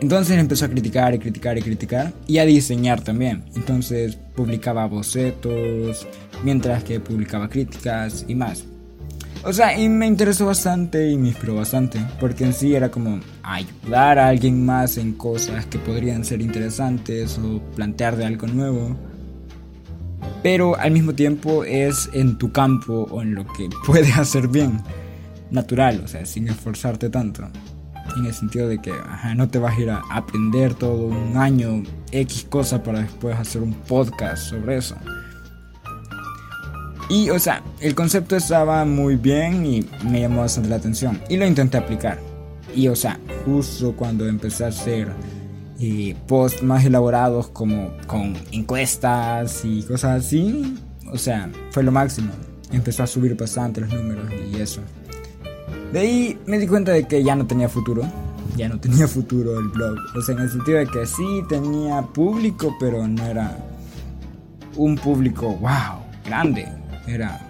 Entonces 0.00 0.38
empezó 0.38 0.64
a 0.64 0.68
criticar 0.68 1.14
y 1.14 1.18
criticar 1.18 1.58
y 1.58 1.62
criticar 1.62 2.12
y 2.26 2.38
a 2.38 2.44
diseñar 2.44 3.02
también. 3.02 3.44
Entonces 3.56 4.16
publicaba 4.36 4.86
bocetos, 4.86 6.06
mientras 6.44 6.84
que 6.84 7.00
publicaba 7.00 7.48
críticas 7.48 8.24
y 8.28 8.34
más. 8.34 8.64
O 9.44 9.52
sea, 9.52 9.78
y 9.78 9.88
me 9.88 10.06
interesó 10.06 10.46
bastante 10.46 11.10
y 11.10 11.16
me 11.16 11.28
inspiró 11.28 11.54
bastante, 11.54 12.00
porque 12.20 12.44
en 12.44 12.52
sí 12.52 12.74
era 12.74 12.90
como 12.90 13.20
ayudar 13.42 14.18
a 14.18 14.28
alguien 14.28 14.64
más 14.66 14.98
en 14.98 15.12
cosas 15.12 15.66
que 15.66 15.78
podrían 15.78 16.24
ser 16.24 16.40
interesantes 16.40 17.38
o 17.38 17.60
plantear 17.74 18.16
de 18.16 18.26
algo 18.26 18.46
nuevo 18.48 18.96
pero 20.42 20.78
al 20.78 20.90
mismo 20.90 21.14
tiempo 21.14 21.64
es 21.64 22.08
en 22.12 22.38
tu 22.38 22.52
campo 22.52 23.06
o 23.10 23.22
en 23.22 23.34
lo 23.34 23.46
que 23.46 23.68
puedes 23.86 24.16
hacer 24.16 24.48
bien, 24.48 24.80
natural, 25.50 26.02
o 26.04 26.08
sea, 26.08 26.24
sin 26.26 26.48
esforzarte 26.48 27.10
tanto. 27.10 27.48
En 28.16 28.26
el 28.26 28.34
sentido 28.34 28.68
de 28.68 28.80
que 28.80 28.92
no 29.36 29.48
te 29.48 29.58
vas 29.58 29.76
a 29.76 29.80
ir 29.80 29.90
a 29.90 30.02
aprender 30.10 30.74
todo 30.74 31.06
un 31.06 31.36
año 31.36 31.82
X 32.10 32.46
cosa 32.48 32.82
para 32.82 33.00
después 33.00 33.36
hacer 33.38 33.62
un 33.62 33.74
podcast 33.74 34.50
sobre 34.50 34.78
eso. 34.78 34.96
Y, 37.08 37.30
o 37.30 37.38
sea, 37.38 37.62
el 37.80 37.94
concepto 37.94 38.36
estaba 38.36 38.84
muy 38.84 39.16
bien 39.16 39.64
y 39.64 39.88
me 40.04 40.20
llamó 40.20 40.42
bastante 40.42 40.68
la 40.68 40.76
atención. 40.76 41.20
Y 41.28 41.36
lo 41.36 41.46
intenté 41.46 41.78
aplicar. 41.78 42.18
Y, 42.74 42.88
o 42.88 42.96
sea, 42.96 43.18
justo 43.46 43.94
cuando 43.96 44.26
empecé 44.26 44.64
a 44.64 44.68
hacer 44.68 45.08
y 45.78 46.12
posts 46.14 46.62
más 46.62 46.84
elaborados 46.84 47.48
como 47.48 47.96
con 48.06 48.34
encuestas 48.52 49.64
y 49.64 49.82
cosas 49.84 50.24
así. 50.24 50.76
O 51.10 51.16
sea, 51.16 51.50
fue 51.70 51.82
lo 51.82 51.92
máximo. 51.92 52.30
Empezó 52.72 53.04
a 53.04 53.06
subir 53.06 53.34
bastante 53.36 53.80
los 53.80 53.92
números 53.92 54.30
y 54.52 54.60
eso. 54.60 54.82
De 55.92 56.00
ahí 56.00 56.38
me 56.46 56.58
di 56.58 56.66
cuenta 56.66 56.92
de 56.92 57.06
que 57.06 57.22
ya 57.22 57.34
no 57.34 57.46
tenía 57.46 57.68
futuro. 57.68 58.02
Ya 58.56 58.68
no 58.68 58.78
tenía 58.78 59.06
futuro 59.08 59.58
el 59.58 59.68
blog. 59.68 59.98
O 60.16 60.20
sea, 60.20 60.34
en 60.34 60.42
el 60.42 60.50
sentido 60.50 60.78
de 60.78 60.86
que 60.86 61.06
sí 61.06 61.42
tenía 61.48 62.02
público, 62.02 62.76
pero 62.78 63.06
no 63.06 63.24
era 63.24 63.56
un 64.76 64.96
público, 64.96 65.56
wow, 65.56 66.02
grande. 66.24 66.66
Era 67.06 67.40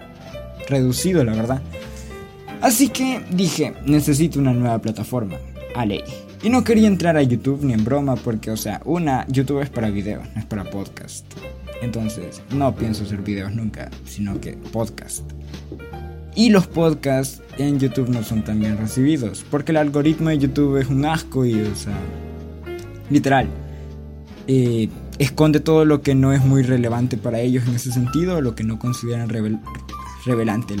reducido, 0.67 1.23
la 1.23 1.33
verdad. 1.33 1.61
Así 2.61 2.89
que 2.89 3.21
dije, 3.31 3.73
necesito 3.85 4.39
una 4.39 4.53
nueva 4.53 4.79
plataforma. 4.79 5.37
A 5.75 5.85
ley. 5.85 6.03
Y 6.41 6.49
no 6.49 6.63
quería 6.63 6.87
entrar 6.87 7.17
a 7.17 7.21
YouTube 7.21 7.63
ni 7.63 7.73
en 7.73 7.83
broma 7.83 8.15
porque, 8.15 8.51
o 8.51 8.57
sea, 8.57 8.81
una, 8.85 9.25
YouTube 9.27 9.61
es 9.61 9.69
para 9.69 9.89
videos, 9.89 10.25
no 10.33 10.39
es 10.39 10.45
para 10.45 10.63
podcast. 10.69 11.25
Entonces, 11.81 12.41
no 12.51 12.73
pienso 12.75 13.03
hacer 13.03 13.21
videos 13.21 13.53
nunca, 13.53 13.89
sino 14.05 14.39
que 14.39 14.53
podcast. 14.53 15.23
Y 16.39 16.51
los 16.51 16.67
podcasts 16.67 17.41
en 17.57 17.79
YouTube 17.81 18.07
no 18.07 18.23
son 18.23 18.45
tan 18.45 18.61
bien 18.61 18.77
recibidos, 18.77 19.43
porque 19.51 19.73
el 19.73 19.77
algoritmo 19.77 20.29
de 20.29 20.37
YouTube 20.37 20.77
es 20.77 20.87
un 20.87 21.03
asco 21.03 21.45
y, 21.45 21.59
o 21.59 21.75
sea, 21.75 21.99
literal, 23.09 23.49
eh, 24.47 24.87
esconde 25.17 25.59
todo 25.59 25.83
lo 25.83 26.01
que 26.01 26.15
no 26.15 26.31
es 26.31 26.41
muy 26.41 26.63
relevante 26.63 27.17
para 27.17 27.41
ellos 27.41 27.67
en 27.67 27.75
ese 27.75 27.91
sentido, 27.91 28.39
lo 28.39 28.55
que 28.55 28.63
no 28.63 28.79
consideran 28.79 29.27
revelante, 29.27 30.77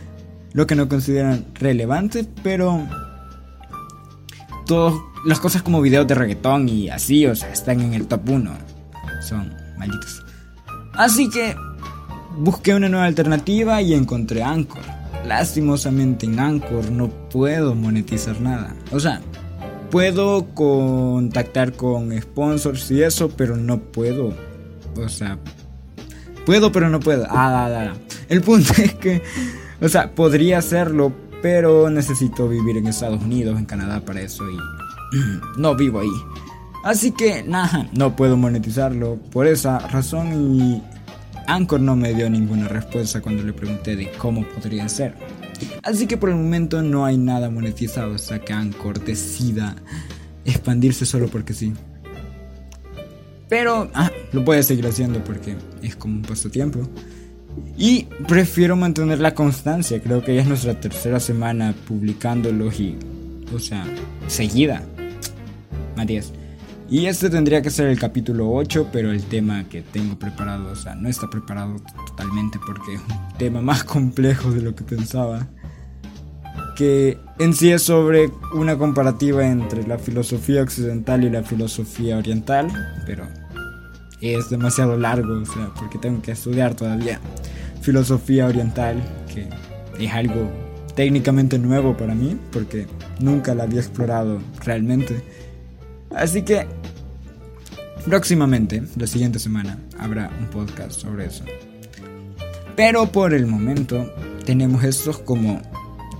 lo 0.54 0.66
que 0.66 0.74
no 0.74 0.88
consideran 0.88 1.44
relevante, 1.52 2.26
pero 2.42 2.88
todas 4.64 4.94
las 5.26 5.38
cosas 5.38 5.62
como 5.62 5.82
videos 5.82 6.06
de 6.06 6.14
reggaetón 6.14 6.66
y 6.66 6.88
así, 6.88 7.26
o 7.26 7.36
sea, 7.36 7.52
están 7.52 7.82
en 7.82 7.92
el 7.92 8.06
top 8.06 8.26
1. 8.26 8.50
Son 9.20 9.52
malditos. 9.76 10.24
Así 10.94 11.28
que 11.28 11.54
busqué 12.36 12.74
una 12.74 12.88
nueva 12.88 13.06
alternativa 13.06 13.80
y 13.82 13.94
encontré 13.94 14.42
Anchor. 14.42 14.82
Lastimosamente 15.26 16.26
en 16.26 16.38
Anchor 16.38 16.90
no 16.90 17.08
puedo 17.08 17.74
monetizar 17.74 18.40
nada. 18.40 18.74
O 18.92 19.00
sea, 19.00 19.20
puedo 19.90 20.46
contactar 20.54 21.72
con 21.72 22.20
sponsors 22.20 22.90
y 22.90 23.02
eso, 23.02 23.28
pero 23.30 23.56
no 23.56 23.78
puedo. 23.80 24.34
O 24.96 25.08
sea, 25.08 25.38
puedo, 26.44 26.72
pero 26.72 26.90
no 26.90 27.00
puedo. 27.00 27.24
Ah, 27.30 27.66
ah, 27.66 27.92
ah. 27.92 27.94
El 28.28 28.42
punto 28.42 28.72
es 28.82 28.94
que, 28.94 29.22
o 29.80 29.88
sea, 29.88 30.14
podría 30.14 30.58
hacerlo, 30.58 31.12
pero 31.42 31.90
necesito 31.90 32.48
vivir 32.48 32.76
en 32.76 32.86
Estados 32.86 33.22
Unidos, 33.22 33.58
en 33.58 33.66
Canadá 33.66 34.00
para 34.00 34.20
eso 34.20 34.44
y 34.50 34.56
no 35.60 35.74
vivo 35.74 36.00
ahí. 36.00 36.08
Así 36.84 37.12
que 37.12 37.42
nada, 37.42 37.88
no 37.92 38.14
puedo 38.14 38.36
monetizarlo 38.36 39.18
por 39.32 39.46
esa 39.46 39.78
razón 39.78 40.32
y 40.34 40.82
Anchor 41.46 41.80
no 41.80 41.96
me 41.96 42.14
dio 42.14 42.28
ninguna 42.30 42.68
respuesta 42.68 43.20
cuando 43.20 43.42
le 43.42 43.52
pregunté 43.52 43.96
de 43.96 44.10
cómo 44.12 44.46
podría 44.48 44.88
ser. 44.88 45.14
Así 45.82 46.06
que 46.06 46.16
por 46.16 46.30
el 46.30 46.36
momento 46.36 46.82
no 46.82 47.04
hay 47.04 47.16
nada 47.16 47.50
monetizado 47.50 48.14
hasta 48.14 48.38
que 48.40 48.52
Anchor 48.52 49.02
decida 49.04 49.76
expandirse 50.44 51.06
solo 51.06 51.28
porque 51.28 51.54
sí. 51.54 51.72
Pero 53.48 53.90
ah, 53.94 54.10
lo 54.32 54.44
puede 54.44 54.62
seguir 54.62 54.86
haciendo 54.86 55.22
porque 55.22 55.56
es 55.82 55.96
como 55.96 56.16
un 56.16 56.22
pasatiempo. 56.22 56.88
Y 57.76 58.04
prefiero 58.26 58.76
mantener 58.76 59.20
la 59.20 59.34
constancia. 59.34 60.02
Creo 60.02 60.24
que 60.24 60.34
ya 60.34 60.42
es 60.42 60.48
nuestra 60.48 60.80
tercera 60.80 61.20
semana 61.20 61.74
publicándolos 61.86 62.80
y, 62.80 62.96
o 63.54 63.58
sea, 63.58 63.84
seguida. 64.26 64.82
Matías. 65.96 66.32
Y 66.90 67.06
este 67.06 67.30
tendría 67.30 67.62
que 67.62 67.70
ser 67.70 67.88
el 67.88 67.98
capítulo 67.98 68.52
8, 68.52 68.88
pero 68.92 69.10
el 69.10 69.24
tema 69.24 69.64
que 69.64 69.80
tengo 69.80 70.18
preparado, 70.18 70.72
o 70.72 70.76
sea, 70.76 70.94
no 70.94 71.08
está 71.08 71.28
preparado 71.30 71.76
totalmente 72.06 72.58
porque 72.64 72.94
es 72.94 73.00
un 73.00 73.38
tema 73.38 73.62
más 73.62 73.84
complejo 73.84 74.50
de 74.50 74.60
lo 74.60 74.74
que 74.74 74.84
pensaba. 74.84 75.48
Que 76.76 77.18
en 77.38 77.54
sí 77.54 77.70
es 77.70 77.82
sobre 77.82 78.30
una 78.52 78.76
comparativa 78.76 79.46
entre 79.46 79.86
la 79.86 79.98
filosofía 79.98 80.62
occidental 80.62 81.24
y 81.24 81.30
la 81.30 81.42
filosofía 81.42 82.18
oriental, 82.18 82.68
pero 83.06 83.26
es 84.20 84.50
demasiado 84.50 84.98
largo, 84.98 85.40
o 85.40 85.46
sea, 85.46 85.72
porque 85.74 85.98
tengo 85.98 86.20
que 86.20 86.32
estudiar 86.32 86.74
todavía 86.74 87.18
filosofía 87.80 88.46
oriental, 88.46 89.02
que 89.32 89.48
es 90.02 90.12
algo 90.12 90.50
técnicamente 90.94 91.58
nuevo 91.58 91.96
para 91.96 92.14
mí, 92.14 92.38
porque 92.52 92.86
nunca 93.20 93.54
la 93.54 93.64
había 93.64 93.80
explorado 93.80 94.40
realmente. 94.64 95.22
Así 96.14 96.42
que 96.42 96.66
próximamente, 98.04 98.82
la 98.96 99.06
siguiente 99.06 99.38
semana, 99.38 99.78
habrá 99.98 100.30
un 100.38 100.46
podcast 100.46 101.00
sobre 101.00 101.26
eso. 101.26 101.44
Pero 102.76 103.10
por 103.10 103.34
el 103.34 103.46
momento 103.46 104.12
tenemos 104.44 104.84
estos 104.84 105.18
como 105.18 105.60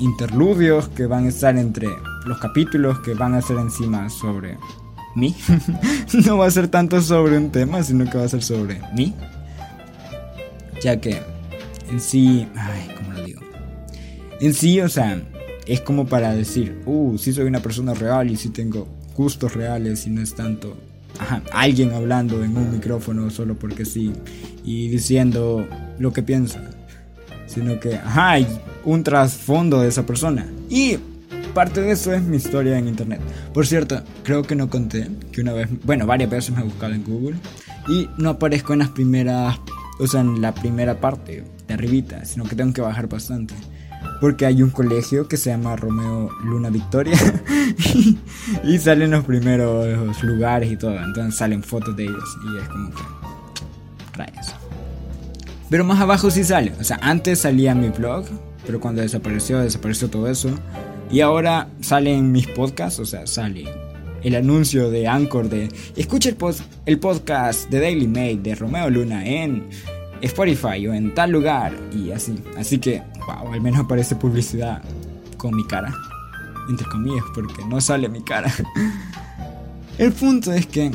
interludios 0.00 0.88
que 0.88 1.06
van 1.06 1.26
a 1.26 1.28
estar 1.28 1.56
entre 1.56 1.88
los 2.26 2.38
capítulos 2.38 3.00
que 3.00 3.14
van 3.14 3.34
a 3.34 3.42
ser 3.42 3.58
encima 3.58 4.08
sobre 4.08 4.56
mí. 5.14 5.34
no 6.26 6.38
va 6.38 6.46
a 6.46 6.50
ser 6.50 6.68
tanto 6.68 7.00
sobre 7.00 7.36
un 7.36 7.50
tema, 7.50 7.82
sino 7.82 8.08
que 8.10 8.18
va 8.18 8.24
a 8.24 8.28
ser 8.28 8.42
sobre 8.42 8.80
mí. 8.94 9.14
Ya 10.82 11.00
que 11.00 11.20
en 11.90 12.00
sí, 12.00 12.48
ay, 12.56 12.90
¿cómo 12.96 13.12
lo 13.12 13.24
digo? 13.24 13.40
En 14.40 14.54
sí, 14.54 14.80
o 14.80 14.88
sea, 14.88 15.22
es 15.66 15.80
como 15.80 16.06
para 16.06 16.34
decir, 16.34 16.82
uh, 16.86 17.16
sí 17.18 17.32
soy 17.32 17.44
una 17.44 17.60
persona 17.60 17.94
real 17.94 18.30
y 18.30 18.36
sí 18.36 18.50
tengo 18.50 18.88
gustos 19.16 19.54
reales 19.54 20.06
y 20.06 20.10
no 20.10 20.22
es 20.22 20.34
tanto 20.34 20.76
alguien 21.52 21.92
hablando 21.92 22.42
en 22.42 22.56
un 22.56 22.72
micrófono 22.72 23.30
solo 23.30 23.54
porque 23.56 23.84
sí 23.84 24.12
y 24.64 24.88
diciendo 24.88 25.66
lo 25.98 26.12
que 26.12 26.22
piensa, 26.22 26.60
sino 27.46 27.78
que 27.78 28.00
hay 28.04 28.46
un 28.84 29.04
trasfondo 29.04 29.80
de 29.80 29.88
esa 29.88 30.04
persona. 30.04 30.46
Y 30.68 30.98
parte 31.54 31.80
de 31.80 31.92
eso 31.92 32.12
es 32.12 32.22
mi 32.22 32.36
historia 32.36 32.78
en 32.78 32.88
internet. 32.88 33.20
Por 33.52 33.66
cierto, 33.66 34.02
creo 34.24 34.42
que 34.42 34.56
no 34.56 34.68
conté 34.68 35.08
que 35.30 35.40
una 35.40 35.52
vez, 35.52 35.68
bueno, 35.84 36.06
varias 36.06 36.30
veces 36.30 36.54
me 36.54 36.62
he 36.62 36.64
buscado 36.64 36.94
en 36.94 37.04
Google 37.04 37.36
y 37.88 38.08
no 38.18 38.30
aparezco 38.30 38.72
en 38.72 38.80
las 38.80 38.88
primeras, 38.88 39.58
o 40.00 40.06
sea, 40.06 40.20
en 40.20 40.40
la 40.40 40.52
primera 40.52 41.00
parte 41.00 41.44
de 41.68 41.74
arribita, 41.74 42.24
sino 42.24 42.44
que 42.44 42.56
tengo 42.56 42.72
que 42.72 42.80
bajar 42.80 43.08
bastante. 43.08 43.54
Porque 44.20 44.46
hay 44.46 44.62
un 44.62 44.70
colegio 44.70 45.28
que 45.28 45.36
se 45.36 45.50
llama 45.50 45.76
Romeo 45.76 46.30
Luna 46.44 46.70
Victoria 46.70 47.18
y 48.64 48.78
salen 48.78 49.10
los 49.10 49.24
primeros 49.24 50.22
lugares 50.22 50.72
y 50.72 50.76
todo. 50.76 50.96
Entonces 50.96 51.36
salen 51.36 51.62
fotos 51.62 51.96
de 51.96 52.04
ellos 52.04 52.38
y 52.44 52.58
es 52.58 52.68
como 52.68 52.90
que 52.90 53.02
rayos. 54.14 54.54
Pero 55.68 55.84
más 55.84 56.00
abajo 56.00 56.30
sí 56.30 56.44
sale. 56.44 56.72
O 56.80 56.84
sea, 56.84 56.98
antes 57.02 57.40
salía 57.40 57.74
mi 57.74 57.88
blog, 57.88 58.26
pero 58.66 58.80
cuando 58.80 59.02
desapareció, 59.02 59.60
desapareció 59.60 60.08
todo 60.08 60.28
eso. 60.28 60.50
Y 61.10 61.20
ahora 61.20 61.68
salen 61.80 62.32
mis 62.32 62.46
podcasts, 62.46 63.00
o 63.00 63.04
sea, 63.04 63.26
sale 63.26 63.66
el 64.24 64.34
anuncio 64.34 64.90
de 64.90 65.06
Anchor 65.06 65.48
de 65.48 65.68
escucha 65.96 66.30
el, 66.30 66.36
el 66.86 66.98
podcast 66.98 67.68
de 67.70 67.78
Daily 67.78 68.08
Made 68.08 68.38
de 68.38 68.54
Romeo 68.54 68.88
Luna 68.88 69.24
en 69.24 69.68
Spotify 70.22 70.86
o 70.86 70.94
en 70.94 71.14
tal 71.14 71.30
lugar 71.30 71.72
y 71.92 72.10
así. 72.10 72.42
Así 72.56 72.78
que, 72.78 73.02
wow, 73.26 73.52
al 73.52 73.60
menos 73.60 73.80
aparece 73.80 74.16
publicidad 74.16 74.82
con 75.36 75.54
mi 75.54 75.66
cara. 75.66 75.92
Entre 76.68 76.86
comillas, 76.86 77.24
porque 77.34 77.64
no 77.66 77.80
sale 77.80 78.08
mi 78.08 78.22
cara. 78.22 78.52
El 79.98 80.12
punto 80.12 80.52
es 80.52 80.66
que 80.66 80.90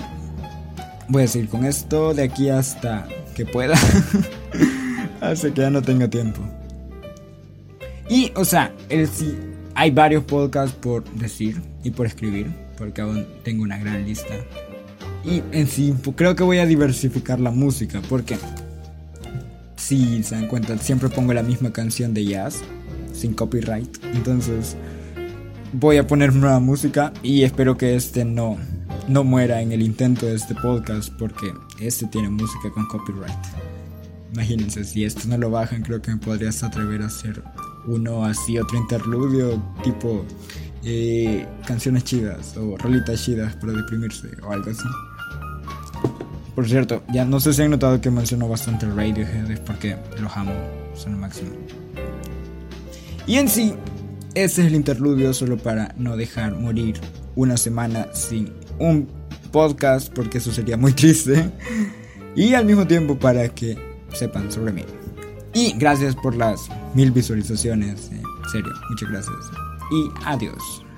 voy 1.08 1.24
a 1.24 1.28
seguir 1.28 1.50
con 1.50 1.66
esto 1.66 2.14
de 2.14 2.24
aquí 2.24 2.50
hasta 2.50 3.08
que 3.36 3.46
pueda. 3.46 3.78
Hace 5.22 5.54
que 5.54 5.62
ya 5.62 5.70
no 5.70 5.82
tenga 5.82 6.10
tiempo. 6.10 6.42
Y, 8.10 8.32
o 8.36 8.44
sea, 8.44 8.74
el, 8.90 9.08
sí, 9.08 9.38
hay 9.76 9.92
varios 9.92 10.24
podcasts 10.24 10.76
por 10.76 11.04
decir 11.12 11.62
y 11.84 11.92
por 11.92 12.08
escribir, 12.08 12.52
porque 12.78 13.02
aún 13.02 13.28
tengo 13.44 13.64
una 13.64 13.78
gran 13.78 14.04
lista. 14.06 14.34
Y 15.24 15.44
en 15.52 15.68
sí, 15.68 15.94
creo 16.16 16.36
que 16.36 16.44
voy 16.44 16.58
a 16.58 16.66
diversificar 16.66 17.40
la 17.40 17.52
música, 17.52 18.02
porque 18.10 18.38
si 19.90 20.22
se 20.22 20.36
dan 20.36 20.48
cuenta, 20.48 20.78
siempre 20.78 21.10
pongo 21.10 21.34
la 21.34 21.42
misma 21.42 21.74
canción 21.74 22.14
de 22.14 22.24
jazz, 22.24 22.62
sin 23.12 23.34
copyright. 23.34 23.90
Entonces, 24.14 24.78
voy 25.74 25.98
a 25.98 26.06
poner 26.06 26.32
nueva 26.32 26.60
música 26.60 27.12
y 27.24 27.42
espero 27.42 27.76
que 27.76 27.96
este 27.96 28.24
no, 28.24 28.58
no 29.08 29.24
muera 29.24 29.64
en 29.64 29.72
el 29.72 29.82
intento 29.82 30.28
de 30.28 30.36
este 30.36 30.54
podcast, 30.54 31.12
porque 31.18 31.52
este 31.80 32.06
tiene 32.06 32.30
música 32.30 32.70
con 32.72 32.86
copyright. 32.86 33.34
Imagínense, 34.34 34.84
si 34.84 35.06
esto 35.06 35.28
no 35.28 35.40
lo 35.40 35.50
bajan, 35.50 35.82
creo 35.82 36.00
que 36.04 36.12
me 36.12 36.18
podrías 36.18 36.62
atrever 36.62 37.02
a 37.02 37.08
hacer 37.08 37.42
uno 37.88 38.24
así, 38.24 38.60
otro 38.60 38.78
interludio, 38.78 39.60
tipo 39.84 40.24
eh, 40.84 41.48
canciones 41.66 42.04
chidas 42.04 42.56
o 42.58 42.78
rolitas 42.78 43.26
chidas 43.26 43.56
para 43.56 43.74
deprimirse 43.74 44.28
o 44.44 44.52
algo 44.52 44.70
así. 44.70 44.88
Por 46.60 46.68
cierto, 46.68 47.04
ya 47.08 47.24
no 47.24 47.40
sé 47.40 47.54
si 47.54 47.62
han 47.62 47.72
notado 47.72 48.02
que 48.02 48.12
menciono 48.12 48.50
bastante 48.50 48.86
Radiohead, 48.86 49.50
es 49.50 49.62
porque 49.62 49.96
los 50.20 50.36
amo, 50.36 50.52
son 50.94 51.14
el 51.14 51.18
máximo. 51.18 51.52
Y 53.26 53.38
en 53.38 53.48
sí, 53.48 53.76
ese 54.34 54.64
es 54.64 54.68
el 54.68 54.76
interludio 54.76 55.34
solo 55.34 55.56
para 55.56 55.96
no 55.98 56.18
dejar 56.18 56.58
morir 56.58 57.00
una 57.38 57.56
semana 57.56 58.08
sin 58.12 58.52
un 58.78 59.08
podcast, 59.54 60.12
porque 60.14 60.40
eso 60.40 60.52
sería 60.52 60.76
muy 60.76 60.92
triste. 60.92 61.50
Y 62.36 62.54
al 62.56 62.66
mismo 62.66 62.86
tiempo 62.86 63.18
para 63.18 63.48
que 63.48 63.78
sepan 64.12 64.52
sobre 64.52 64.74
mí. 64.74 64.84
Y 65.54 65.72
gracias 65.78 66.14
por 66.14 66.36
las 66.36 66.68
mil 66.94 67.12
visualizaciones, 67.12 68.12
en 68.12 68.22
serio, 68.52 68.74
muchas 68.90 69.10
gracias. 69.10 69.38
Y 69.94 70.12
adiós. 70.26 70.89